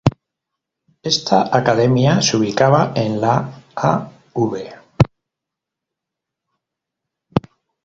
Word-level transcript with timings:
Esta 1.03 1.51
academia 1.55 2.23
se 2.23 2.35
ubicaba 2.35 2.91
en 2.95 3.21
la 3.21 3.61
Av. 3.75 4.11